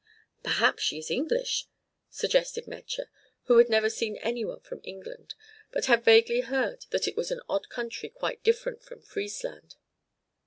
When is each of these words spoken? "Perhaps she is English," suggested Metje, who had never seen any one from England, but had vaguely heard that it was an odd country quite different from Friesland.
"Perhaps 0.41 0.81
she 0.81 0.97
is 0.97 1.11
English," 1.11 1.67
suggested 2.09 2.65
Metje, 2.65 3.03
who 3.43 3.59
had 3.59 3.69
never 3.69 3.87
seen 3.87 4.17
any 4.17 4.43
one 4.43 4.59
from 4.61 4.81
England, 4.83 5.35
but 5.69 5.85
had 5.85 6.03
vaguely 6.03 6.41
heard 6.41 6.87
that 6.89 7.07
it 7.07 7.15
was 7.15 7.29
an 7.29 7.41
odd 7.47 7.69
country 7.69 8.09
quite 8.09 8.41
different 8.41 8.81
from 8.81 9.03
Friesland. 9.03 9.75